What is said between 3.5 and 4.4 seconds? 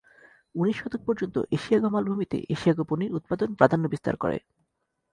প্রাধান্য বিস্তার করে।